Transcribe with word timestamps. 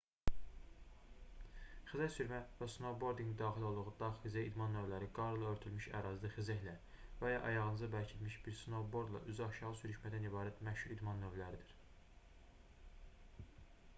xizəksürmə 1.89 2.39
və 2.61 2.67
snoubordinqin 2.75 3.35
daxil 3.41 3.65
olduğu 3.71 3.91
dağ-xizək 3.99 4.49
idman 4.51 4.73
növləri 4.77 5.09
qarla 5.19 5.51
örtülmüş 5.51 5.89
ərazidə 5.99 6.31
xizəklə 6.37 6.73
və 7.21 7.31
ya 7.35 7.43
ayağınıza 7.51 7.91
bərkidilimiş 7.97 8.39
bir 8.49 8.57
snoubordla 8.63 9.23
üzü 9.35 9.45
aşağı 9.49 9.73
sürüşməkdən 9.83 10.27
ibarət 10.31 10.65
məşhur 10.71 10.97
idman 10.97 11.23
növləridir 11.27 11.77